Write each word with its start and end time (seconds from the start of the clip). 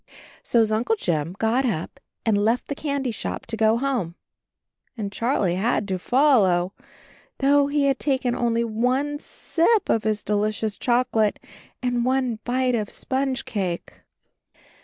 So 0.41 0.57
his 0.57 0.71
Uncle 0.71 0.95
Jim 0.95 1.35
got 1.37 1.63
up 1.63 1.99
and 2.25 2.35
left 2.35 2.69
the 2.69 2.73
candy 2.73 2.91
AND 2.95 3.05
HIS 3.05 3.17
KITTEN 3.17 3.31
TOPSY 3.33 3.39
59 3.39 3.39
shop 3.39 3.45
to 3.45 3.81
go 3.85 3.85
home, 3.85 4.15
and 4.97 5.11
Charlie 5.11 5.53
had 5.57 5.87
to 5.89 5.99
follow, 5.99 6.73
though 7.37 7.67
he 7.67 7.85
had 7.85 7.99
taken 7.99 8.33
only 8.35 8.63
one 8.63 9.19
sip 9.19 9.89
of 9.89 10.01
his 10.03 10.23
de 10.23 10.33
licious 10.35 10.75
chocolate 10.75 11.37
and 11.83 12.03
one 12.03 12.39
bite 12.43 12.73
of 12.73 12.89
sponge 12.89 13.45
cake. 13.45 14.01